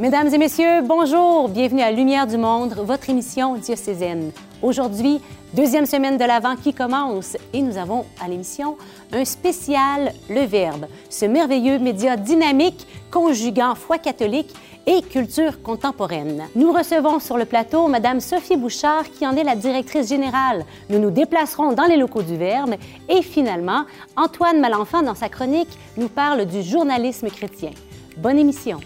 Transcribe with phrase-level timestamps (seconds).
[0.00, 4.32] Mesdames et messieurs, bonjour, bienvenue à Lumière du Monde, votre émission diocésaine.
[4.62, 5.20] Aujourd'hui,
[5.52, 8.78] deuxième semaine de l'Avent qui commence et nous avons à l'émission
[9.12, 14.54] un spécial Le Verbe, ce merveilleux média dynamique conjuguant foi catholique
[14.86, 16.44] et culture contemporaine.
[16.56, 20.64] Nous recevons sur le plateau Madame Sophie Bouchard qui en est la directrice générale.
[20.88, 22.76] Nous nous déplacerons dans les locaux du Verbe
[23.10, 23.84] et finalement,
[24.16, 27.72] Antoine Malenfant dans sa chronique nous parle du journalisme chrétien.
[28.16, 28.80] Bonne émission.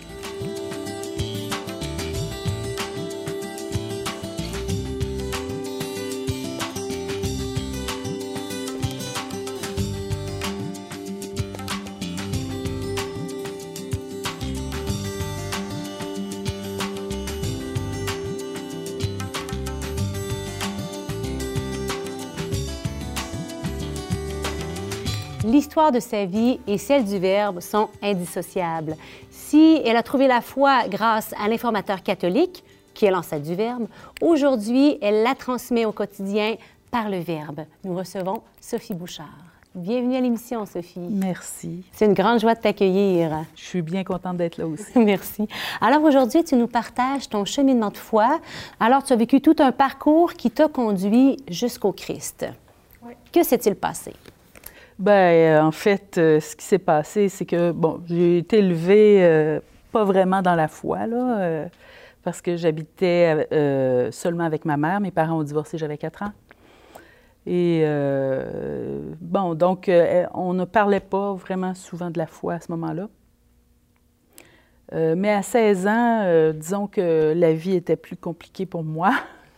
[25.44, 28.96] L'histoire de sa vie et celle du Verbe sont indissociables.
[29.30, 33.86] Si elle a trouvé la foi grâce à l'informateur catholique, qui est l'ancêtre du Verbe,
[34.22, 36.54] aujourd'hui, elle la transmet au quotidien
[36.90, 37.66] par le Verbe.
[37.84, 39.26] Nous recevons Sophie Bouchard.
[39.74, 40.98] Bienvenue à l'émission, Sophie.
[40.98, 41.84] Merci.
[41.92, 43.44] C'est une grande joie de t'accueillir.
[43.54, 44.92] Je suis bien contente d'être là aussi.
[44.98, 45.46] Merci.
[45.82, 48.40] Alors aujourd'hui, tu nous partages ton cheminement de foi.
[48.80, 52.46] Alors, tu as vécu tout un parcours qui t'a conduit jusqu'au Christ.
[53.04, 53.12] Oui.
[53.30, 54.14] Que s'est-il passé?
[54.98, 59.24] Ben, euh, en fait, euh, ce qui s'est passé, c'est que, bon, j'ai été élevée
[59.24, 61.68] euh, pas vraiment dans la foi, là,
[62.22, 63.46] parce que j'habitais
[64.10, 65.00] seulement avec ma mère.
[65.00, 66.32] Mes parents ont divorcé, j'avais 4 ans.
[67.46, 67.84] Et,
[69.20, 69.88] bon, donc,
[70.32, 73.08] on ne parlait pas vraiment souvent de la foi à ce moment-là.
[74.92, 79.12] mais à 16 ans, disons que la vie était plus compliquée pour moi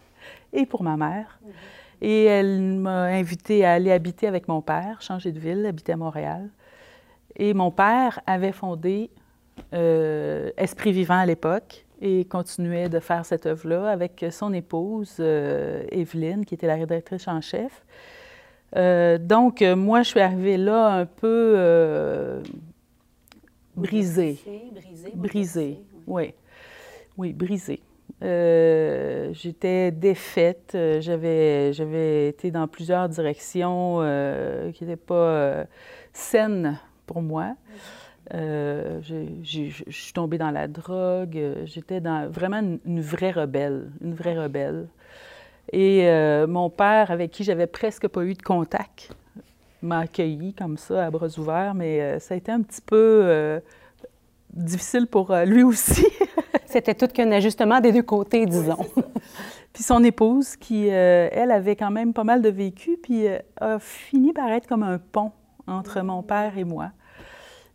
[0.52, 1.40] et pour ma mère.
[1.42, 1.85] Mm-hmm.
[2.00, 5.96] Et elle m'a invité à aller habiter avec mon père, changer de ville, habiter à
[5.96, 6.50] Montréal.
[7.36, 9.10] Et mon père avait fondé
[9.72, 15.84] euh, Esprit Vivant à l'époque et continuait de faire cette œuvre-là avec son épouse, euh,
[15.90, 17.84] Evelyne, qui était la rédactrice en chef.
[18.76, 22.42] Euh, donc, moi, je suis arrivée là un peu
[23.74, 24.38] brisée.
[24.72, 26.34] Brisée, brisée, oui.
[27.16, 27.80] Oui, brisée.
[28.22, 30.72] Euh, j'étais défaite.
[30.74, 35.66] Euh, j'avais, été dans plusieurs directions euh, qui n'étaient pas
[36.12, 37.54] saines pour moi.
[38.32, 41.38] je suis tombée dans la drogue.
[41.64, 44.88] J'étais vraiment une, vraie rebelle, une vraie rebelle.
[45.72, 46.08] Et
[46.46, 49.12] mon père, avec qui j'avais presque pas eu de contact,
[49.82, 53.60] m'a accueilli comme ça, à bras ouverts, mais ça a été un petit peu
[54.52, 56.06] difficile pour lui aussi.
[56.66, 58.76] C'était tout qu'un ajustement des deux côtés, disons.
[59.72, 63.38] puis son épouse, qui, euh, elle, avait quand même pas mal de vécu, puis euh,
[63.60, 65.32] a fini par être comme un pont
[65.66, 66.90] entre mon père et moi.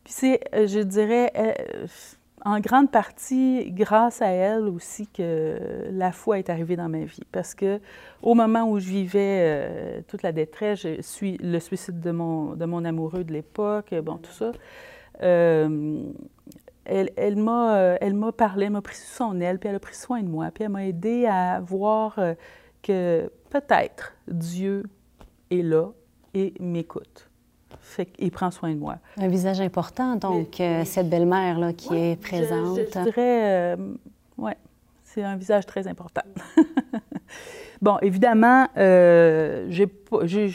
[0.03, 1.31] Puis c'est, euh, je dirais,
[2.43, 5.57] en grande partie grâce à elle aussi que
[5.91, 7.23] la foi est arrivée dans ma vie.
[7.31, 7.79] Parce que
[8.21, 12.65] au moment où je vivais toute la détresse, je suis, le suicide de mon, de
[12.65, 14.51] mon amoureux de l'époque, bon, tout ça,
[16.85, 19.75] elle, elle m'a, euh, elle m'a parlé, elle m'a pris sous son aile, puis elle
[19.75, 22.33] a pris soin de moi, puis elle m'a aidé à voir euh,
[22.81, 24.83] que peut-être Dieu
[25.49, 25.89] est là
[26.33, 27.29] et m'écoute.
[27.79, 28.97] Fait qu'il prend soin de moi.
[29.17, 32.77] Un visage important, donc, euh, cette belle-mère-là qui est présente.
[32.77, 33.77] Je, je dirais,
[34.37, 34.51] oui,
[35.03, 36.21] c'est un visage très important.
[37.81, 39.87] bon, évidemment, j'ai,
[40.23, 40.51] j'ai,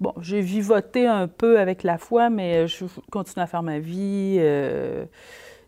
[0.00, 4.38] bon, j'ai vivoté un peu avec la foi, mais je continue à faire ma vie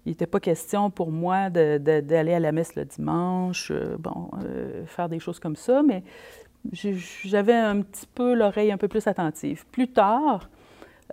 [0.05, 4.85] il n'était pas question pour moi d'aller à la messe le dimanche, euh, bon, euh,
[4.87, 6.03] faire des choses comme ça, mais
[6.73, 9.65] j'avais un petit peu l'oreille un peu plus attentive.
[9.71, 10.49] Plus tard,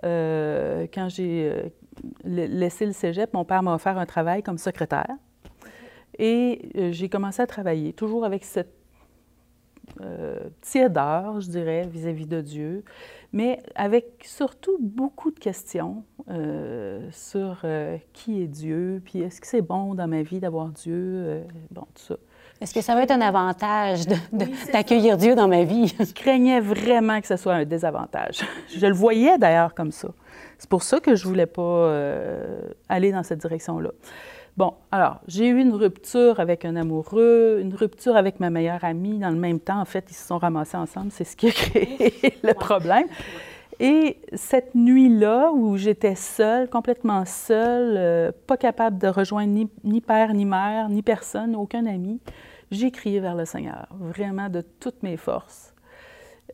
[0.04, 1.72] euh, quand j'ai
[2.24, 5.16] laissé le cégep, mon père m'a offert un travail comme secrétaire
[6.18, 8.79] et j'ai commencé à travailler, toujours avec cette
[10.60, 12.84] tiédeur, je dirais, vis-à-vis -vis de Dieu
[13.32, 19.46] mais avec surtout beaucoup de questions euh, sur euh, qui est Dieu, puis est-ce que
[19.46, 22.16] c'est bon dans ma vie d'avoir Dieu, euh, bon, tout ça.
[22.60, 24.00] Est-ce que ça va être un avantage
[24.72, 25.94] d'accueillir Dieu dans ma vie?
[25.98, 28.40] Je craignais vraiment que ce soit un désavantage.
[28.68, 30.08] Je le voyais d'ailleurs comme ça.
[30.58, 31.90] C'est pour ça que je ne voulais pas
[32.90, 33.92] aller dans cette direction-là.
[34.56, 39.18] Bon, alors, j'ai eu une rupture avec un amoureux, une rupture avec ma meilleure amie
[39.18, 39.80] dans le même temps.
[39.80, 41.10] En fait, ils se sont ramassés ensemble.
[41.10, 43.06] C'est ce qui a créé le problème.
[43.78, 50.34] Et cette nuit-là, où j'étais seule, complètement seule, euh, pas capable de rejoindre ni, père,
[50.34, 52.20] ni mère, ni personne, aucun ami,
[52.70, 55.74] j'ai crié vers le Seigneur, vraiment de toutes mes forces,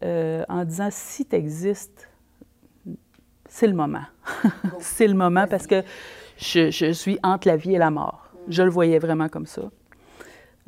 [0.05, 2.09] euh, en disant, si tu existes,
[3.49, 4.05] c'est le moment.
[4.79, 5.83] c'est le moment parce que
[6.37, 8.31] je, suis entre la vie et la mort.
[8.49, 9.63] Je le voyais vraiment comme ça.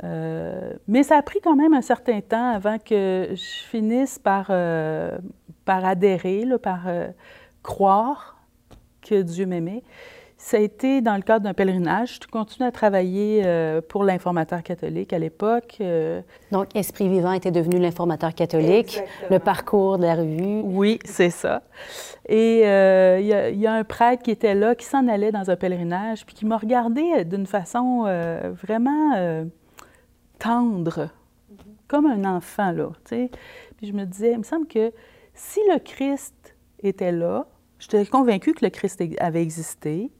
[0.04, 4.46] Euh, mais ça a pris quand même un certain temps avant que je finisse par,
[4.50, 5.18] euh,
[5.64, 7.08] par adhérer, par euh,
[7.62, 8.36] croire
[9.02, 9.82] que Dieu m'aimait.
[10.40, 12.20] Ça a été dans le cadre d'un pèlerinage.
[12.22, 13.42] Je continue à travailler
[13.88, 15.82] pour l'informateur catholique à l'époque.
[16.52, 20.60] Donc, Esprit Vivant était devenu l'informateur catholique, le parcours de la revue.
[20.62, 21.62] Oui, c'est ça.
[22.28, 25.56] Et il y, y, a un prêtre qui était là, qui s'en allait dans un
[25.56, 28.04] pèlerinage, puis qui m'a regardé d'une façon
[28.62, 29.44] vraiment
[30.38, 31.08] tendre,
[31.88, 33.28] comme un enfant, là, tu.
[33.76, 34.92] Puis je me disais, il me semble que
[35.34, 37.46] si le Christ était là,
[37.78, 40.10] j'étais convaincue que le Christ avait existé,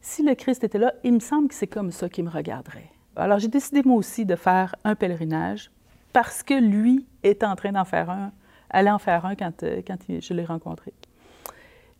[0.00, 2.90] si le Christ était là, il me semble que c'est comme ça qu'il me regarderait.
[3.16, 5.70] Alors j'ai décidé moi aussi de faire un pèlerinage
[6.12, 8.32] parce que lui était en train d'en faire un,
[8.70, 10.92] allait en faire un quand, euh, je l'ai rencontré.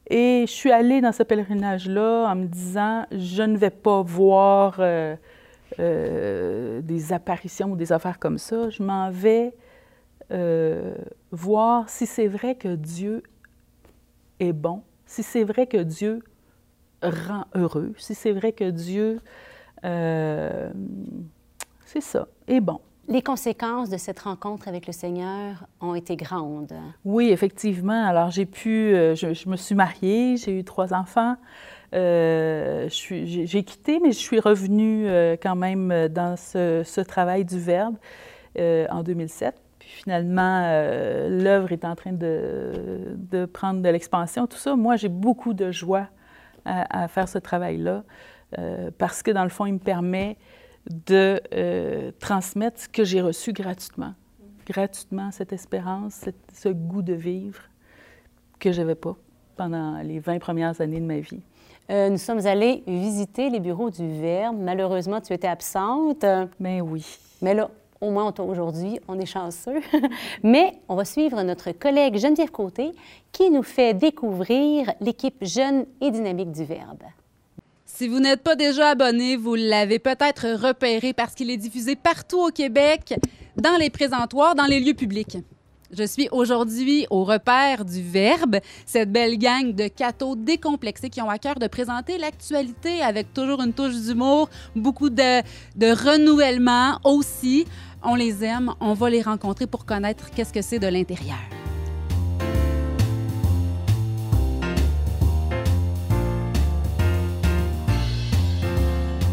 [0.09, 4.77] Et je suis allée dans ce pèlerinage-là en me disant, je ne vais pas voir
[4.79, 5.15] euh,
[5.79, 8.71] euh, des apparitions ou des affaires comme ça.
[8.71, 9.55] Je m'en vais
[11.33, 13.25] voir si c'est vrai que Dieu
[14.39, 16.23] est bon, si c'est vrai que Dieu
[17.03, 19.21] rend heureux, si c'est vrai que Dieu,
[19.85, 20.71] euh,
[21.87, 22.81] c'est ça, est bon.
[23.09, 26.75] Les conséquences de cette rencontre avec le Seigneur ont été grandes.
[27.05, 28.05] Oui, effectivement.
[28.07, 31.37] Alors, j'ai pu, je, je, me suis mariée, j'ai eu trois enfants.
[31.95, 37.59] Euh, j'ai quitté, mais je suis revenue euh, quand même euh, dans ce, travail du
[37.59, 37.97] Verbe
[38.59, 39.55] en 2007.
[39.79, 40.61] Puis finalement,
[41.29, 44.77] l'œuvre est en train de, prendre de l'expansion, tout ça.
[44.77, 46.09] Moi, j'ai beaucoup de joie
[46.65, 48.05] à, faire ce travail-là
[48.99, 50.37] parce que, dans le fond, il me permet
[51.07, 51.41] de
[52.19, 54.15] transmettre ce que j'ai reçu gratuitement.
[54.67, 57.63] Gratuitement, cette espérance, ce goût de vivre
[58.59, 59.17] que je n'avais pas
[59.57, 61.43] pendant les 20 premières années de ma vie.
[61.91, 64.57] Euh, nous sommes allés visiter les bureaux du Verbe.
[64.61, 66.25] Malheureusement, tu étais absente.
[66.61, 67.05] Mais oui.
[67.43, 67.69] Mais là,
[68.01, 69.81] au moins aujourd'hui, on est chanceux.
[70.43, 72.93] Mais on va suivre notre collègue Geneviève Côté
[73.33, 77.03] qui nous fait découvrir l'équipe jeune et dynamique du Verbe.
[77.85, 82.41] Si vous n'êtes pas déjà abonné, vous l'avez peut-être repéré parce qu'il est diffusé partout
[82.41, 83.15] au Québec,
[83.57, 85.37] dans les présentoirs, dans les lieux publics.
[85.93, 91.29] Je suis aujourd'hui au repère du Verbe, cette belle gang de cathos décomplexés qui ont
[91.29, 95.41] à cœur de présenter l'actualité avec toujours une touche d'humour, beaucoup de,
[95.77, 97.67] de renouvellement aussi.
[98.03, 101.37] On les aime, on va les rencontrer pour connaître qu'est-ce que c'est de l'intérieur.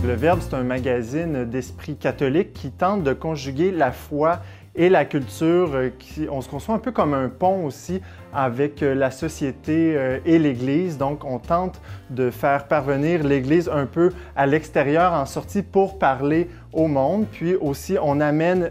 [0.04, 4.42] Le Verbe, c'est un magazine d'esprit catholique qui tente de conjuguer la foi
[4.78, 5.72] et la culture.
[5.74, 5.90] Euh,
[6.32, 8.02] on se conçoit un peu comme un pont aussi
[8.34, 10.98] avec euh, la société euh, et l'Église.
[10.98, 16.48] Donc, on tente de faire parvenir l'Église un peu à l'extérieur en sortie pour parler
[16.72, 17.26] au monde.
[17.32, 18.70] Puis aussi, on amène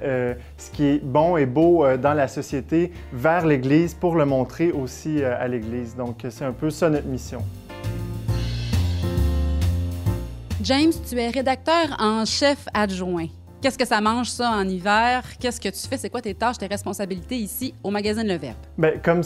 [0.56, 5.24] ce qui est bon et beau dans la société vers l'Église pour le montrer aussi
[5.24, 5.96] à l'Église.
[5.96, 7.42] Donc, c'est un peu ça notre mission.
[10.62, 13.28] James, tu es rédacteur en chef adjoint.
[13.62, 15.22] Qu'est-ce que ça mange, ça, en hiver?
[15.40, 15.96] Qu'est-ce que tu fais?
[15.96, 18.54] C'est quoi tes tâches, tes responsabilités ici au magazine Le Verbe?
[18.76, 19.22] Bien, comme,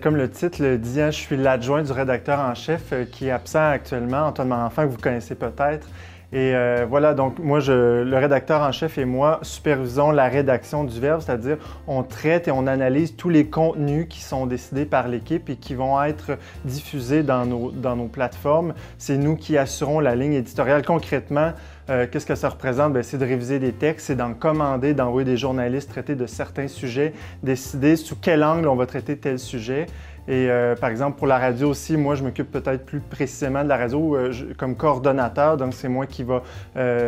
[0.00, 3.26] comme le titre le dit, hein, je suis l'adjoint du rédacteur en chef euh, qui
[3.26, 5.88] est absent actuellement, Antoine Marenfant, que vous connaissez peut-être.
[6.32, 10.98] Et euh, voilà, donc moi, le rédacteur en chef et moi supervisons la rédaction du
[10.98, 15.50] Verbe, c'est-à-dire on traite et on analyse tous les contenus qui sont décidés par l'équipe
[15.50, 18.72] et qui vont être diffusés dans nos, dans nos plateformes.
[18.96, 21.52] C'est nous qui assurons la ligne éditoriale concrètement.
[21.90, 22.92] Euh, qu'est-ce que ça représente?
[22.92, 26.68] Ben, c'est de réviser des textes, c'est d'en commander, d'envoyer des journalistes traiter de certains
[26.68, 27.12] sujets,
[27.42, 29.86] décider sous quel angle on va traiter tel sujet.
[30.28, 33.68] Et euh, par exemple, pour la radio aussi, moi, je m'occupe peut-être plus précisément de
[33.68, 35.56] la radio euh, comme coordonnateur.
[35.56, 36.42] Donc, c'est moi qui va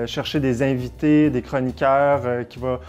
[0.07, 2.81] chercher des invités, des chroniqueurs, qui va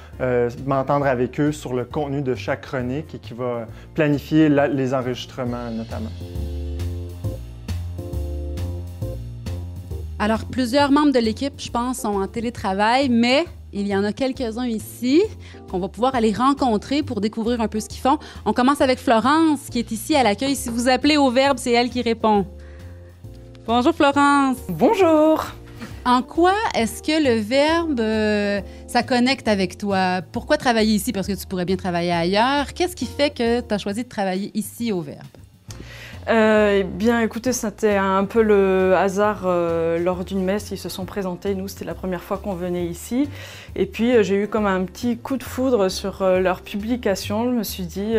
[0.66, 5.70] m'entendre avec eux sur le contenu de chaque chronique et qui va planifier les enregistrements
[5.72, 6.12] notamment.
[10.18, 14.14] Alors, plusieurs membres de l'équipe, je pense, sont en télétravail, mais il y en a
[14.14, 15.22] quelques-uns ici
[15.70, 18.18] qu'on va pouvoir aller rencontrer pour découvrir un peu ce qu'ils font.
[18.46, 20.56] On commence avec Florence qui est ici à l'accueil.
[20.56, 22.46] Si vous appelez au verbe, c'est elle qui répond.
[23.68, 24.58] Bonjour Florence.
[24.70, 25.44] Bonjour.
[26.06, 30.22] En quoi est-ce que le verbe, euh, ça connecte avec toi?
[30.32, 31.12] Pourquoi travailler ici?
[31.12, 32.74] Parce que tu pourrais bien travailler ailleurs.
[32.74, 35.26] Qu'est-ce qui fait que tu as choisi de travailler ici au verbe?
[36.28, 40.72] Euh, eh bien, écoutez, c'était un peu le hasard euh, lors d'une messe.
[40.72, 41.54] Ils se sont présentés.
[41.54, 43.30] Nous, c'était la première fois qu'on venait ici.
[43.76, 47.46] Et puis, euh, j'ai eu comme un petit coup de foudre sur leur publication.
[47.46, 48.16] Je me suis dit,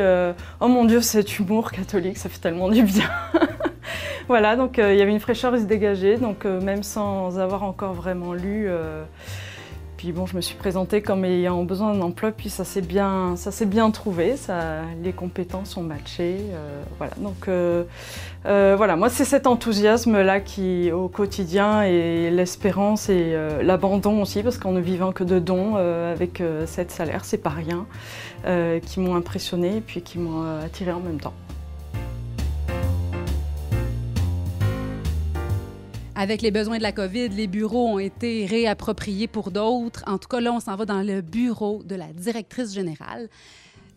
[0.60, 3.10] oh mon Dieu, cet humour catholique, ça fait tellement du bien.
[4.28, 7.94] voilà, donc il y avait une fraîcheur qui se dégageait, donc même sans avoir encore
[7.94, 8.68] vraiment lu.
[10.14, 13.50] Bon, je me suis présentée comme ayant besoin d'un emploi, puis ça s'est bien, ça
[13.50, 16.38] s'est bien trouvé, ça, les compétences ont matché,
[16.98, 17.12] voilà.
[17.18, 17.48] Donc
[18.44, 24.58] voilà, moi c'est cet enthousiasme là qui au quotidien et l'espérance et l'abandon aussi, parce
[24.58, 27.86] qu'en ne vivant que de dons avec cette salaire, c'est pas rien,
[28.86, 31.34] qui m'ont impressionné et puis qui m'ont attiré en même temps.
[36.18, 40.02] Avec les besoins de la COVID, les bureaux ont été réappropriés pour d'autres.
[40.06, 43.28] En tout cas, là, on s'en va dans le bureau de la directrice générale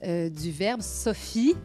[0.03, 1.55] euh, du Verbe, Sophie.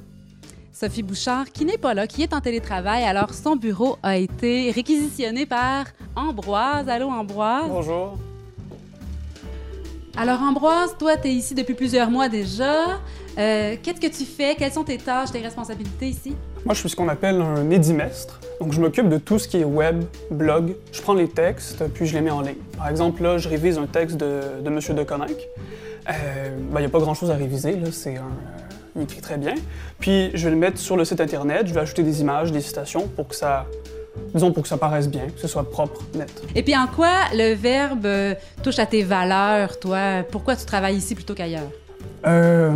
[0.73, 3.02] Sophie Bouchard, qui n'est pas là, qui est en télétravail.
[3.02, 6.88] Alors, son bureau a été réquisitionné par Ambroise.
[6.88, 7.68] Allô, Ambroise?
[7.68, 8.16] Bonjour.
[10.16, 13.00] Alors, Ambroise, toi, tu es ici depuis plusieurs mois déjà.
[13.37, 14.54] Euh, qu'est-ce que tu fais?
[14.54, 16.34] Quelles sont tes tâches, tes responsabilités ici?
[16.64, 18.40] Moi, je suis ce qu'on appelle un édimestre.
[18.59, 20.75] Donc, je m'occupe de tout ce qui est web, blog.
[20.92, 22.54] Je prends les textes, puis je les mets en ligne.
[22.78, 24.78] Par exemple, là, je révise un texte de, de M.
[24.78, 25.00] De.
[25.00, 25.04] Euh,
[26.71, 27.88] ben, il n'y a pas grand-chose à réviser, là.
[27.92, 28.23] C'est un...
[28.23, 29.54] Euh, il écrit très bien.
[29.99, 31.66] Puis, je vais le mettre sur le site Internet.
[31.66, 33.66] Je vais ajouter des images, des citations pour que ça
[34.33, 36.30] disons pour que ça paraisse bien, que ce soit propre, net.
[36.54, 40.23] Et puis en quoi le verbe touche à tes valeurs, toi?
[40.30, 41.71] Pourquoi tu travailles ici plutôt qu'ailleurs?
[42.26, 42.75] Euh,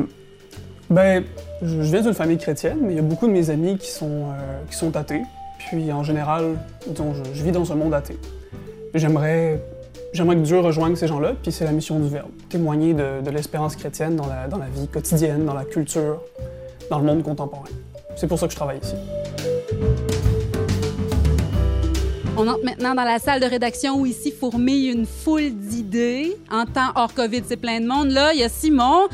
[0.90, 1.24] ben,
[1.62, 4.26] je, viens d'une famille chrétienne, mais il y a beaucoup de mes amis qui sont,
[4.30, 5.22] euh, qui sont athées.
[5.58, 8.18] Puis en général, disons, je, vis dans un monde athée.
[8.94, 9.60] J'aimerais,
[10.12, 12.30] j'aimerais que Dieu rejoigne ces gens-là, puis c'est la mission du Verbe.
[12.48, 16.22] Témoigner de, de l'espérance chrétienne dans la, dans la vie quotidienne, dans la culture,
[16.90, 17.68] dans le monde contemporain.
[18.16, 18.94] C'est pour ça que je travaille ici.
[22.40, 26.36] On entre maintenant dans la salle de rédaction où ici fourmille une foule d'idées.
[26.52, 28.10] En temps hors COVID, c'est plein de monde.
[28.10, 29.08] Là, il y a Simon.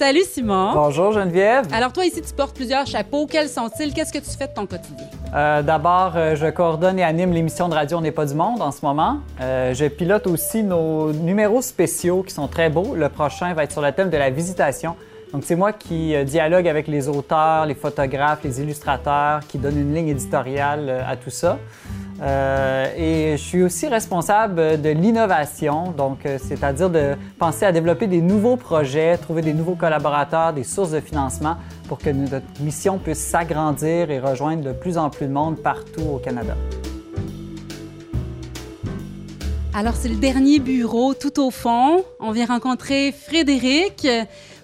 [0.00, 0.72] Salut Simon.
[0.72, 1.66] Bonjour Geneviève.
[1.74, 3.26] Alors toi ici, tu portes plusieurs chapeaux.
[3.26, 3.92] Quels sont-ils?
[3.92, 5.06] Qu'est-ce que tu fais de ton quotidien?
[5.34, 8.62] Euh, d'abord, euh, je coordonne et anime l'émission de radio On n'est pas du monde
[8.62, 9.18] en ce moment.
[9.42, 12.94] Euh, je pilote aussi nos numéros spéciaux qui sont très beaux.
[12.94, 14.96] Le prochain va être sur le thème de la visitation.
[15.34, 19.94] Donc c'est moi qui dialogue avec les auteurs, les photographes, les illustrateurs, qui donne une
[19.94, 21.58] ligne éditoriale à tout ça.
[22.22, 28.06] Euh, et je suis aussi responsable de l'innovation, donc euh, c'est-à-dire de penser à développer
[28.06, 31.56] des nouveaux projets, trouver des nouveaux collaborateurs, des sources de financement
[31.88, 36.02] pour que notre mission puisse s'agrandir et rejoindre de plus en plus de monde partout
[36.14, 36.56] au Canada.
[39.72, 42.04] Alors c'est le dernier bureau tout au fond.
[42.18, 44.06] On vient rencontrer Frédéric.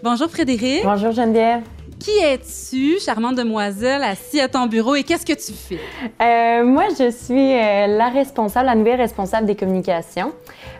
[0.02, 0.82] Bonjour Frédéric.
[0.84, 1.62] Bonjour Geneviève.
[1.98, 5.80] Qui es-tu, charmante demoiselle, assise à ton bureau et qu'est-ce que tu fais?
[6.22, 10.32] Euh, moi, je suis euh, la responsable, la nouvelle responsable des communications.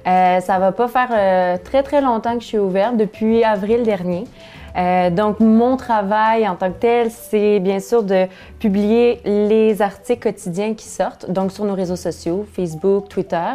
[0.06, 3.82] Euh, ça va pas faire euh, très, très longtemps que je suis ouverte, depuis avril
[3.82, 4.24] dernier.
[5.12, 8.26] donc, mon travail en tant que tel, c'est bien sûr de
[8.58, 13.54] publier les articles quotidiens qui sortent, donc sur nos réseaux sociaux, Facebook, Twitter.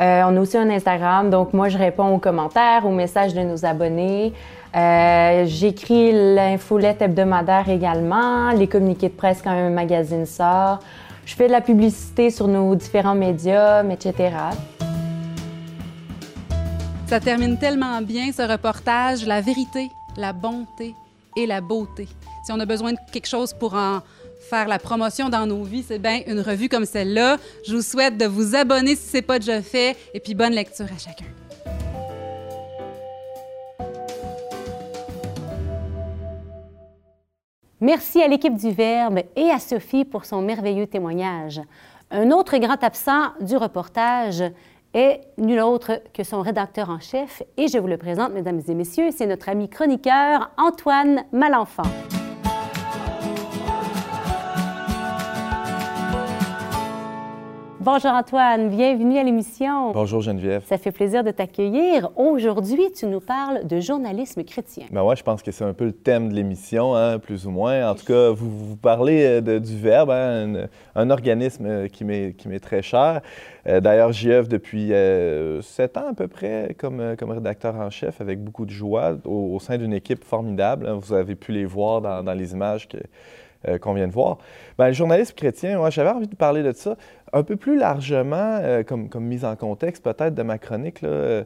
[0.00, 3.66] on a aussi un Instagram, donc moi, je réponds aux commentaires, aux messages de nos
[3.66, 4.32] abonnés.
[4.74, 10.80] Euh, j'écris l'infolette hebdomadaire également, les communiqués de presse quand un magazine sort.
[11.26, 14.30] Je fais de la publicité sur nos différents médias, etc.
[17.06, 20.94] Ça termine tellement bien ce reportage, la vérité, la bonté
[21.36, 22.08] et la beauté.
[22.44, 24.00] Si on a besoin de quelque chose pour en
[24.48, 27.36] faire la promotion dans nos vies, c'est bien une revue comme celle-là.
[27.66, 30.52] Je vous souhaite de vous abonner si ce n'est pas déjà fait et puis bonne
[30.52, 31.26] lecture à chacun.
[37.82, 41.60] Merci à l'équipe du Verbe et à Sophie pour son merveilleux témoignage.
[42.12, 44.44] Un autre grand absent du reportage
[44.94, 48.74] est nul autre que son rédacteur en chef, et je vous le présente, mesdames et
[48.74, 51.82] messieurs, c'est notre ami chroniqueur Antoine Malenfant.
[57.84, 59.90] Bonjour Antoine, bienvenue à l'émission.
[59.90, 60.62] Bonjour Geneviève.
[60.66, 62.10] Ça fait plaisir de t'accueillir.
[62.14, 64.86] Aujourd'hui, tu nous parles de journalisme chrétien.
[64.92, 67.50] Ben ouais, je pense que c'est un peu le thème de l'émission, hein, plus ou
[67.50, 67.90] moins.
[67.90, 72.60] En tout cas, vous, vous parlez euh, du Verbe, hein, un, organisme euh, qui m'est
[72.60, 73.20] très cher.
[73.66, 74.92] Euh, d'ailleurs, j'y œuvre depuis
[75.62, 79.58] sept ans à peu près comme, comme rédacteur en chef avec beaucoup de joie au,
[79.58, 80.86] sein d'une équipe formidable.
[80.86, 81.00] Hein.
[81.02, 82.98] Vous avez pu les voir dans, dans les images que
[83.68, 84.38] euh, qu'on vient de voir.
[84.76, 86.96] Ben, le journalisme chrétien, moi, j'avais envie de parler de ça
[87.32, 91.02] un peu plus largement, euh, comme, comme, mise en contexte peut-être de ma chronique.
[91.02, 91.44] Là,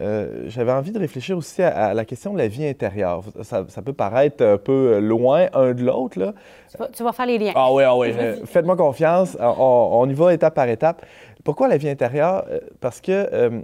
[0.00, 3.22] euh, j'avais envie de réfléchir aussi à, la question de la vie intérieure.
[3.42, 6.18] Ça, peut paraître un peu loin un de l'autre.
[6.18, 6.32] Là.
[6.94, 7.52] Tu, vas, faire les liens.
[7.54, 8.12] Ah oui, ah oui.
[8.46, 9.36] Faites-moi confiance.
[9.38, 11.04] On, on, y va étape par étape.
[11.44, 12.46] Pourquoi la vie intérieure?
[12.80, 13.62] Parce que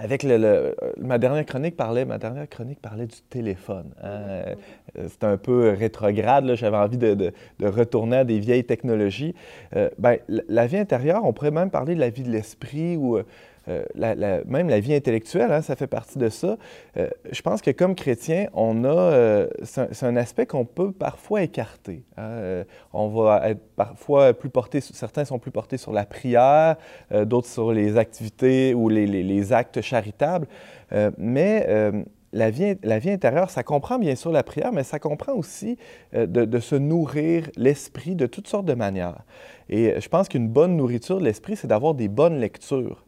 [0.00, 3.86] avec le, le- ma dernière chronique parlait, ma dernière chronique parlait du téléphone.
[4.02, 4.08] hein.
[4.08, 4.54] Euh,
[5.08, 6.54] C'était un peu rétrograde.
[6.54, 7.32] J'avais envie de, de-
[7.66, 9.34] retourner à des vieilles technologies.
[9.76, 13.18] Euh, ben, la vie intérieure, on pourrait même parler de la vie de l'esprit ou
[13.68, 15.52] euh, même la vie intellectuelle.
[15.52, 16.56] hein, ça fait partie de ça.
[16.96, 21.42] Euh, je pense que comme chrétien, on a, euh, c'est un, aspect qu'on peut parfois
[21.42, 22.02] écarter.
[22.16, 22.64] hein.
[22.92, 26.76] On va être parfois plus porté, certains sont plus portés sur la prière,
[27.10, 30.48] d'autres sur les activités ou les, actes charitables.
[31.16, 31.66] Mais
[32.32, 35.78] la vie, intérieure, ça comprend bien sûr la prière, mais ça comprend aussi
[36.12, 39.22] de, de se nourrir l'esprit de toutes sortes de manières.
[39.68, 43.04] Et je pense qu'une bonne nourriture de l'esprit, c'est d'avoir des bonnes lectures.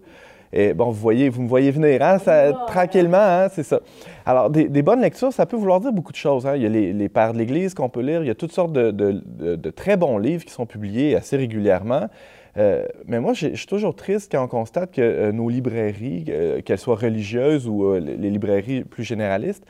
[0.53, 3.79] Et bon, vous voyez, vous me voyez venir, hein, ça, tranquillement, hein, c'est ça.
[4.27, 6.45] Alors, des, des bonnes lectures, ça peut vouloir dire beaucoup de choses.
[6.47, 6.57] hein.
[6.57, 8.53] Il y a les, les pères de l'Église qu'on peut lire, il y a toutes
[8.53, 12.09] sortes de, de- de- de très bons livres qui sont publiés assez régulièrement.
[12.57, 16.61] Euh, mais moi, je suis toujours triste quand on constate que euh, nos librairies, euh,
[16.63, 19.65] qu'elles soient religieuses ou les librairies plus généralistes,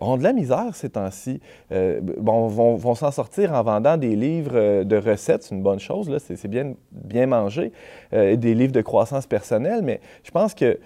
[0.00, 1.40] ont de la misère ces temps-ci.
[1.70, 6.48] Bon, vont, s'en sortir en vendant des livres de recettes, c'est une bonne chose, c'est
[6.48, 7.70] bien, bien euh,
[8.12, 10.78] et des livres de croissance personnelle, mais je pense que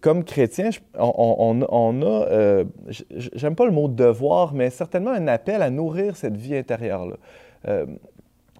[0.00, 2.64] comme chrétien, on, a,
[3.10, 7.16] j'aime pas le mot devoir, mais certainement un appel à nourrir cette vie intérieure-là.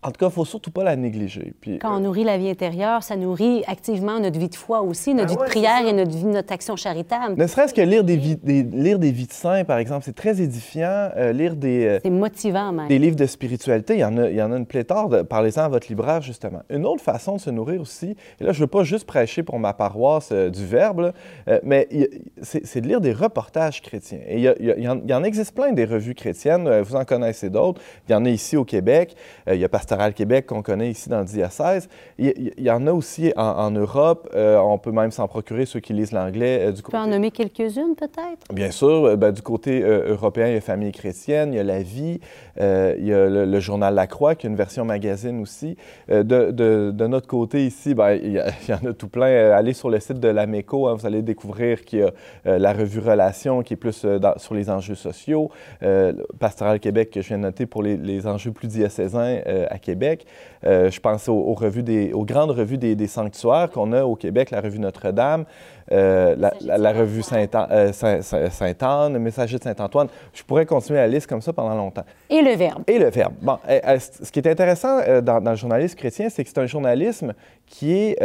[0.04, 1.52] En tout cas, il ne faut surtout pas la négliger.
[1.60, 4.82] Puis, Quand on euh, nourrit la vie intérieure, ça nourrit activement notre vie de foi
[4.82, 7.34] aussi, notre Ah vie ouais, de prière et notre, vie, notre action charitable.
[7.36, 10.14] ne serait-ce que lire des, vies, des- lire des vies de saints, par exemple, c'est
[10.14, 11.10] très édifiant.
[11.16, 12.88] Euh, lire des, euh, C'est motivant même.
[12.88, 15.08] des livres de spiritualité, il y en a, il y en a une pléthore.
[15.08, 16.60] de- Parlez-en à votre libraire, justement.
[16.70, 19.42] Une autre façon de se nourrir aussi, et là, je ne veux pas juste prêcher
[19.42, 21.12] pour ma paroisse euh, du Verbe, là,
[21.48, 22.06] euh, mais y
[22.42, 24.18] c'est c'est de lire des reportages chrétiens.
[24.26, 27.80] Et il y, y en, existe plein des revues chrétiennes, vous en connaissez d'autres.
[28.08, 29.14] Il y en a ici au Québec,
[29.50, 31.88] il y a Pastoral Québec qu'on connaît ici dans le diocèse.
[32.18, 35.28] Il y, il y en a aussi en, en Europe, euh, on peut même s'en
[35.28, 36.66] procurer, ceux qui lisent l'anglais.
[36.66, 38.52] euh, du Tu peux en nommer quelques-unes peut-être?
[38.52, 41.60] Bien sûr, euh, ben, du côté euh, européen, il y a Famille chrétienne, il y
[41.60, 42.18] a La Vie,
[42.58, 45.76] il y a le, le journal La Croix, qui est une version magazine aussi.
[46.08, 49.08] De, de- de notre côté ici, ben, il, y a- il y en a tout
[49.08, 49.52] plein.
[49.52, 52.98] Allez sur le site de l'AMECO, hein, vous allez découvrir qu'il y a la revue
[53.00, 55.50] Relations, qui est plus dans- sur les enjeux sociaux,
[56.40, 59.38] Pastoral Québec, que je viens de noter pour les, les enjeux plus diocésains
[59.70, 60.26] à Québec.
[60.64, 64.02] Euh, je pense aux, aux revues des, aux grandes revues des, des sanctuaires qu'on a
[64.04, 65.44] au Québec, la revue Notre-Dame,
[65.92, 70.08] euh, la, la- la revue euh, Saint- Saint- Sainte-Anne, le Messager de Saint-Antoine.
[70.32, 72.04] Je pourrais continuer la liste comme ça pendant longtemps.
[72.30, 72.82] Et le verbe.
[72.86, 73.34] Et le verbe.
[73.42, 76.48] Bon, euh, euh, ce qui est intéressant euh, dans, dans le journalisme chrétien, c'est que
[76.48, 77.34] c'est un journalisme
[77.66, 78.16] qui est.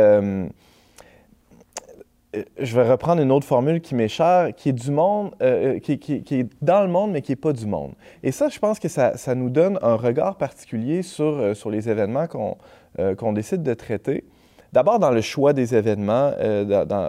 [2.36, 5.76] euh, je vais reprendre une autre formule qui m'est chère, qui est du monde, euh,
[5.76, 7.94] euh, qui, est dans le monde, mais qui n'est pas du monde.
[8.22, 12.28] Et ça, je pense que ça, nous donne un regard particulier sur, sur les événements
[12.28, 12.58] qu'on
[13.00, 14.26] euh, décide de traiter.
[14.72, 16.32] D'abord, dans le choix des événements,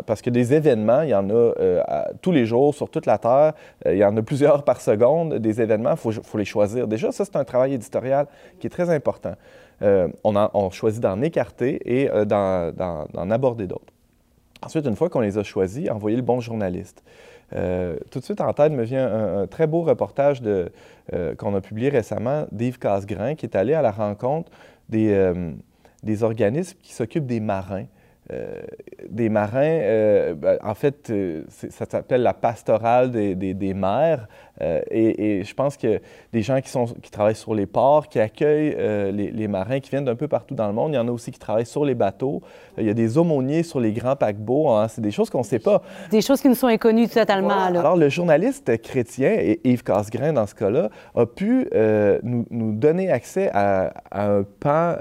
[0.07, 3.53] parce que des événements, il y en a tous les jours sur toute la Terre.
[3.85, 6.89] Il y en a plusieurs par seconde, des événements, il faut, les choisir.
[6.89, 8.29] Déjà, ça, c'est un travail éditorial
[8.59, 9.35] qui est très important.
[9.83, 13.93] On, choisit d'en écarter et d'en aborder d'autres.
[14.63, 17.03] Ensuite, une fois qu'on les a choisis, envoyer le bon journaliste.
[17.55, 21.61] Euh, tout de suite en tête me vient un, très beau reportage euh, qu'on a
[21.61, 24.51] publié récemment d'Yves Casgrain, qui est allé à la rencontre
[24.89, 25.53] des, euh,
[26.03, 27.87] des organismes qui s'occupent des marins.
[28.33, 28.61] Euh,
[29.09, 34.29] des marins, euh, ben, en fait, euh, ça s'appelle la pastorale des, des- des mers.
[34.61, 36.01] Euh, et, et je pense que
[36.33, 38.77] des gens qui, sont, qui travaillent sur les ports, qui accueillent
[39.13, 40.93] les, les marins qui viennent d'un peu partout dans le monde.
[40.93, 42.41] Il y en a aussi qui travaillent sur les bateaux.
[42.79, 44.69] Il y a des aumôniers sur les grands paquebots.
[44.69, 44.87] hein.
[44.89, 45.83] C'est des choses qu'on ne sait pas.
[46.11, 47.49] Des choses qui nous sont inconnues totalement.
[47.71, 47.81] Là.
[47.81, 51.69] Alors, le journaliste chrétien, et Yves Casgrain dans ce cas-là, a pu
[52.23, 54.95] nous, nous donner accès à, à un pan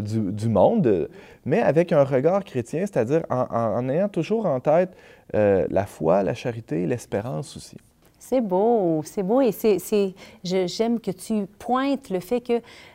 [0.00, 1.08] du, du monde,
[1.44, 4.90] mais avec un regard chrétien, c'est-à-dire en, ayant toujours en tête
[5.34, 7.76] euh, la foi, la charité, l'espérance aussi.
[8.18, 12.40] C'est beau, c'est beau et c'est, j'aime que tu pointes le fait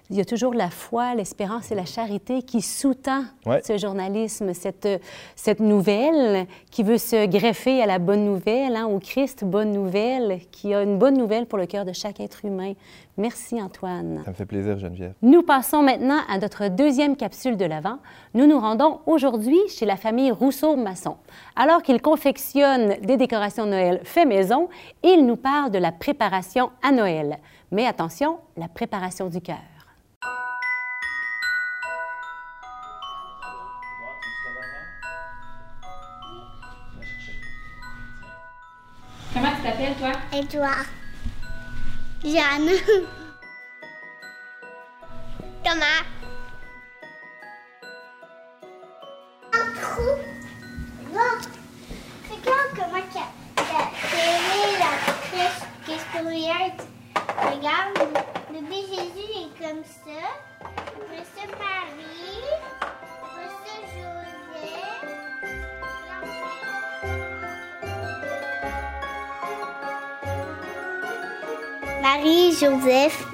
[0.08, 3.62] qu'il y a toujours la foi, l'espérance et la charité qui sous-tend Ouais.
[3.64, 4.88] ce journalisme, cette,
[5.36, 10.40] cette nouvelle qui veut se greffer à la bonne nouvelle, hein, au Christ, bonne nouvelle,
[10.52, 12.74] qui a une bonne nouvelle pour le cœur de chaque être humain.
[13.18, 14.22] Merci Antoine.
[14.26, 15.14] Ça me fait plaisir, Geneviève.
[15.22, 17.98] Nous passons maintenant à notre deuxième capsule de l'Avent.
[18.34, 21.16] Nous nous rendons aujourd'hui chez la famille Rousseau-Masson.
[21.56, 24.68] Alors qu'ils confectionnent des décorations de Noël fait maison,
[25.04, 27.40] ils nous parlent de la préparation à Noël.
[27.72, 29.58] Mais attention, la préparation du cœur.
[40.40, 40.86] 别抓
[42.22, 42.72] 痒呢
[45.64, 45.88] 干嘛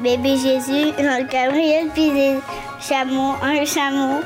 [0.03, 2.37] bébé Jésus, un Gabriel, puis des
[2.81, 4.19] chameaux, un chameau,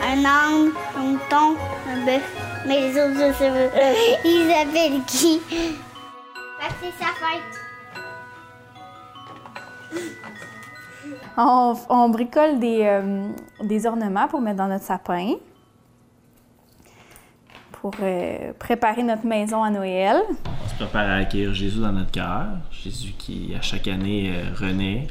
[0.00, 1.56] un âne, un mouton,
[1.90, 2.22] un bœuf.
[2.66, 4.20] Mais les autres, je sais.
[4.24, 5.40] Ils s'appellent qui?
[5.40, 7.60] Que c'est sa fête.
[11.36, 13.28] On, on bricole des, euh,
[13.62, 15.34] des ornements pour mettre dans notre sapin,
[17.80, 20.16] pour euh, préparer notre maison à Noël.
[20.64, 22.46] On se prépare à accueillir Jésus dans notre cœur.
[22.70, 25.06] Jésus qui, à chaque année, euh, renaît.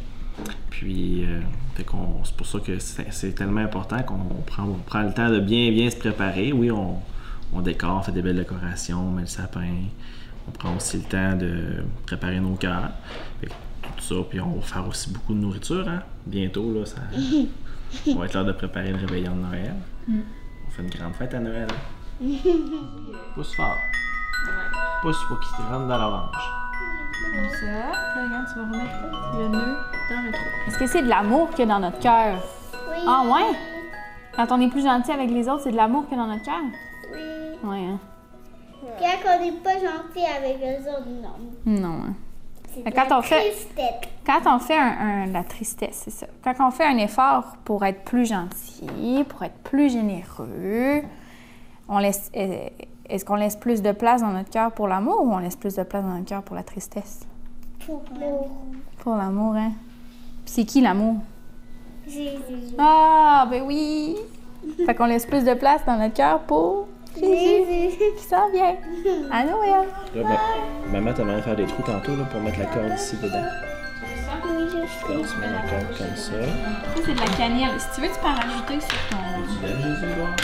[0.70, 1.42] Puis, euh,
[1.76, 5.72] c'est pour ça que c'est tellement important qu'on prend, on prend le temps de bien,
[5.72, 6.54] bien se préparer.
[6.54, 6.98] Oui, on,
[7.54, 9.66] on décore, on fait des belles décorations, on met le sapin.
[10.48, 12.92] On prend aussi le temps de préparer nos cœurs.
[13.42, 15.88] Tout ça, puis on va faire aussi beaucoup de nourriture.
[15.88, 16.04] Hein?
[16.26, 16.98] Bientôt, là, ça,
[18.08, 19.74] on va être l'heure de préparer le réveillon de Noël.
[20.08, 21.68] On fait une grande fête à Noël.
[21.70, 21.99] hein?
[23.36, 23.78] Pousse fort.
[25.02, 26.36] Pousse pour qu'il te rentre dans l'orange.
[27.34, 27.66] Comme ça.
[27.66, 27.92] Là,
[28.26, 29.78] regarde, tu vas remettre le nœud
[30.10, 30.44] dans le trou.
[30.68, 32.36] Est-ce que c'est de l'amour qu'il y a dans notre cœur?
[32.92, 33.04] Oui.
[33.08, 33.56] Ah ouais?
[34.36, 36.30] Quand on est plus gentil avec les autres, c'est de l'amour qu'il y a dans
[36.32, 36.62] notre cœur?
[37.14, 37.70] Oui.
[37.70, 38.00] Ouais, hein?
[39.00, 41.36] Quand on n'est pas gentil avec eux autres, non.
[41.66, 42.14] Non, hein?
[42.74, 44.10] C'est quand la on fait- tristesse.
[44.26, 46.28] Quand on fait un, un- la tristesse, c'est ça.
[46.44, 51.02] Quand on fait un effort pour être plus gentil, pour être plus généreux,
[51.90, 55.40] on laisse, est-ce qu'on laisse plus de place dans notre cœur pour l'amour ou on
[55.40, 57.22] laisse plus de place dans notre cœur pour la tristesse?
[57.86, 58.50] Pour l'amour.
[59.00, 59.72] Pour l'amour, hein?
[60.46, 61.16] Puis c'est qui l'amour?
[62.08, 62.76] Jésus.
[62.78, 64.16] Ah, ben oui!
[64.86, 68.76] Fait qu'on laisse plus de place dans notre cœur pour Jésus qui s'en vient
[69.32, 69.88] à Noël.
[70.16, 72.94] Là, ma- maman t'a demandé de faire des trous tantôt là, pour mettre la corde
[72.96, 73.44] ici dedans.
[74.46, 75.14] Oui, je sais.
[75.14, 76.32] Là, tu mets la corde comme ça.
[76.34, 77.80] Ça, c'est de la cannelle.
[77.80, 79.18] Si tu veux, tu peux en rajouter sur ton.
[79.62, 80.36] Tu Jésus, voir.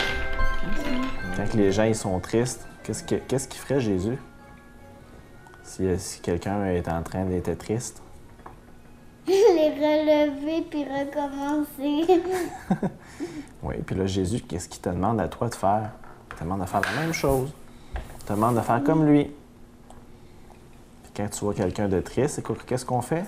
[1.35, 4.17] Quand les gens ils sont tristes, qu'est-ce que- qu'est-ce qu'il ferait Jésus?
[5.63, 8.01] Si, si quelqu'un est en train d'être triste.
[9.27, 9.33] Les
[9.71, 12.21] relever puis recommencer.
[13.63, 15.89] Oui, puis là, Jésus, qu'est-ce qu'il te demande à toi de faire?
[16.31, 17.51] Il te demande de faire la même chose.
[18.19, 19.23] Il te demande de faire comme lui.
[19.23, 23.25] Puis quand tu vois quelqu'un de triste, écoute, qu'est-ce qu'on fait?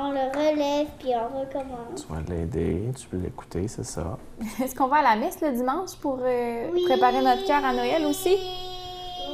[0.00, 2.06] On le relève puis on recommence.
[2.06, 4.16] Tu vas l'aider, tu peux l'écouter, c'est ça.
[4.62, 6.84] Est-ce qu'on va à la messe le dimanche pour euh, Oui.
[6.84, 8.36] préparer notre cœur à Noël aussi?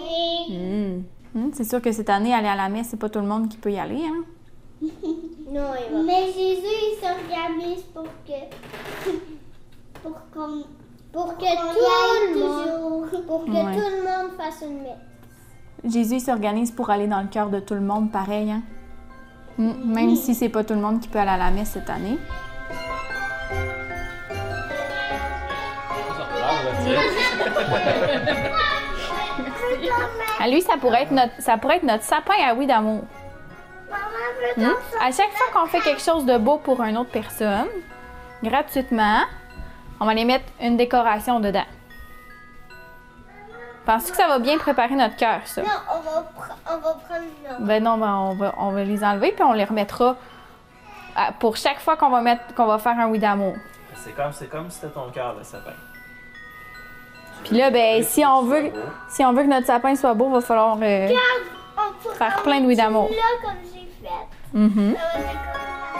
[0.03, 0.57] Oui.
[0.57, 1.03] Hmm.
[1.35, 3.49] Hmm, C'est sûr que cette année, aller à la messe, c'est pas tout le monde
[3.49, 4.01] qui peut y aller.
[4.05, 4.25] Hein?
[5.51, 5.71] Non,
[6.05, 9.11] Mais Jésus, il s'organise pour que.
[10.03, 10.65] pour qu'on.
[11.13, 13.25] Pour que tout le monde.
[13.27, 13.75] Pour que Ouais.
[13.77, 15.93] tout le monde fasse une messe.
[15.93, 18.51] Jésus il s'organise pour aller dans le cœur de tout le monde pareil.
[18.51, 18.63] Hein?
[19.59, 22.19] Même si c'est pas tout le monde qui peut aller à la messe cette année.
[30.41, 33.05] À lui, ça pourrait être notre, ça pourrait être notre sapin à oui d'amour.
[34.57, 34.71] Hmm?
[35.01, 37.69] À chaque fois qu'on fait quelque chose de beau pour une autre personne,
[38.43, 39.23] gratuitement,
[40.01, 41.65] on va aller mettre une décoration dedans.
[43.87, 45.61] Penses-tu que ça va bien préparer notre cœur, ça?
[45.63, 47.61] Non, on va, pr- on va prendre.
[47.67, 50.17] Ben non, ben on, va, on va les enlever puis on les remettra
[51.15, 53.55] à- pour chaque fois qu'on va mettre qu'on va faire un oui d'amour.
[53.97, 55.73] C'est comme, c'est comme si c'était ton cœur, le sapin.
[57.45, 58.71] Puis là, ben si on veut
[59.11, 61.09] si on veut que notre sapin soit beau, il va falloir euh,
[61.77, 63.11] On faire plein de oui d'amour.
[63.11, 64.59] là comme j'ai fait.
[64.59, 64.95] Mhm.
[64.97, 65.94] Ça va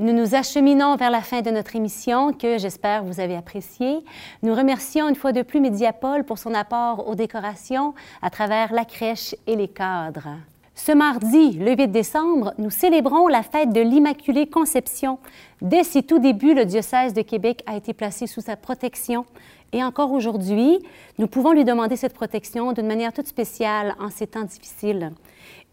[0.00, 3.98] Nous nous acheminons vers la fin de notre émission que j'espère vous avez appréciée.
[4.42, 8.86] Nous remercions une fois de plus Médiapol pour son apport aux décorations à travers la
[8.86, 10.38] crèche et les cadres.
[10.74, 15.18] Ce mardi, le 8 décembre, nous célébrons la fête de l'Immaculée Conception.
[15.60, 19.26] Dès ses tout débuts, le diocèse de Québec a été placé sous sa protection.
[19.74, 20.78] Et encore aujourd'hui,
[21.18, 25.12] nous pouvons lui demander cette protection d'une manière toute spéciale en ces temps difficiles.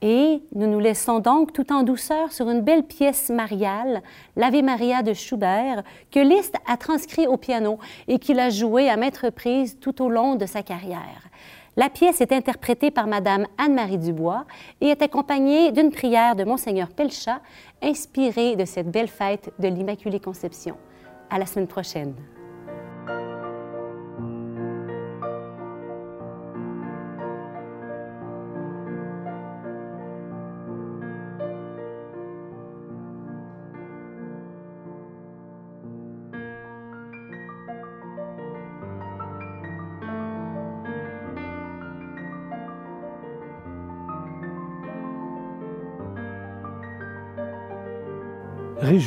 [0.02, 4.04] Et nous nous laissons donc tout en douceur sur une belle pièce mariale,
[4.36, 8.98] l'Ave Maria de Schubert, que Liszt a transcrit au piano et qu'il a joué à
[8.98, 11.28] maintes reprises tout au long de sa carrière.
[11.78, 14.46] La pièce est interprétée par Madame Anne-Marie Dubois
[14.82, 17.40] et est accompagnée d'une prière de Monseigneur Pelchat,
[17.82, 20.76] inspirée de cette belle fête de l'Immaculée Conception.
[21.30, 22.14] À la semaine prochaine.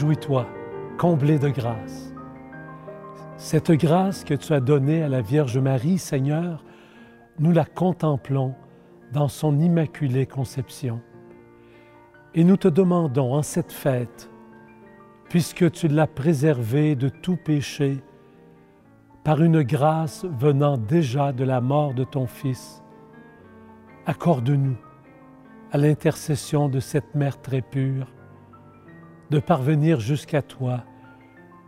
[0.01, 0.47] Réjouis-toi,
[0.97, 2.15] comblé de grâce.
[3.37, 6.65] Cette grâce que tu as donnée à la Vierge Marie, Seigneur,
[7.39, 8.55] nous la contemplons
[9.13, 11.03] dans son immaculée conception.
[12.35, 14.31] Et nous te demandons en cette fête,
[15.29, 18.03] puisque tu l'as préservée de tout péché,
[19.23, 22.83] par une grâce venant déjà de la mort de ton Fils,
[24.07, 24.79] accorde-nous,
[25.73, 28.07] à l'intercession de cette Mère très pure,
[29.31, 30.85] de parvenir jusqu'à toi,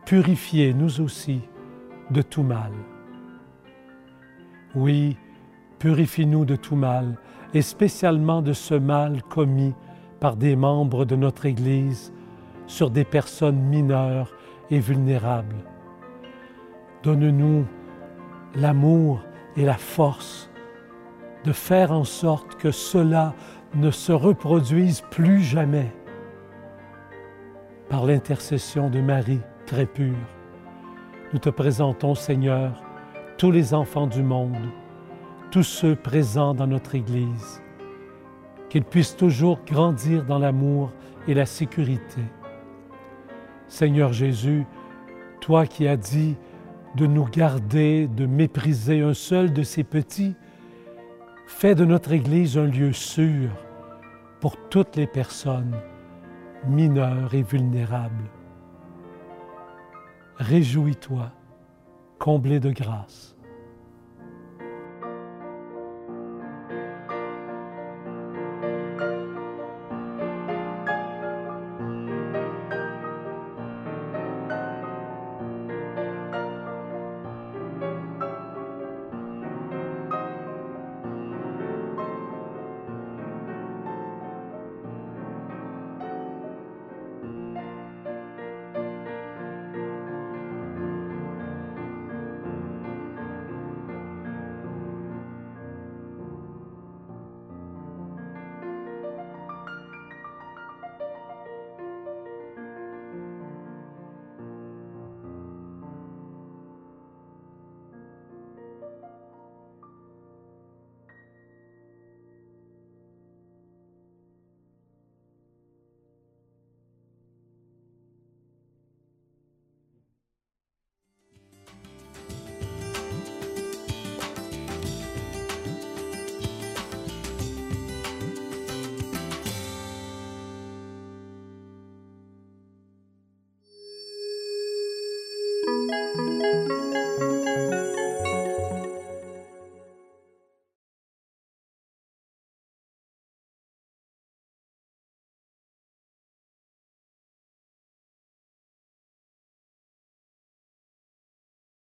[0.05, 1.40] purifier nous aussi
[2.11, 2.72] de tout mal.
[4.75, 5.16] Oui,
[5.79, 7.16] purifie-nous de tout mal,
[7.55, 9.75] et spécialement de ce mal commis
[10.20, 12.12] par des membres de notre Église
[12.66, 14.33] sur des personnes mineures
[14.70, 15.57] et vulnérables.
[17.03, 17.66] Donne-nous
[18.55, 19.20] l'amour
[19.57, 20.51] et la force
[21.44, 23.35] de faire en sorte que cela
[23.75, 25.92] ne se reproduise plus jamais.
[27.92, 30.16] Par l'intercession de Marie très pure,
[31.35, 32.83] nous te présentons, Seigneur,
[33.37, 34.57] tous les enfants du monde,
[35.50, 37.61] tous ceux présents dans notre Église,
[38.70, 40.90] qu'ils puissent toujours grandir dans l'amour
[41.28, 42.22] et la sécurité.
[43.68, 44.64] Seigneur Jésus,
[45.42, 46.37] toi qui as dit
[46.96, 50.35] de nous garder de mépriser un seul de ces petits,
[51.46, 53.50] fais de notre Église un lieu sûr
[54.40, 55.76] pour toutes les personnes
[56.66, 58.31] mineures et vulnérables.
[60.37, 61.31] Réjouis-toi,
[62.18, 63.32] comblé de grâce.